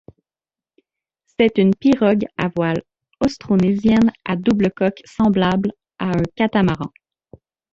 C'est 1.27 1.59
une 1.59 1.75
pirogue 1.75 2.25
à 2.35 2.47
voile 2.55 2.81
austronésienne 3.19 4.11
à 4.25 4.35
double 4.35 4.71
coque 4.75 5.03
semblable 5.05 5.71
à 5.99 6.05
un 6.07 6.23
catamaran. 6.35 6.91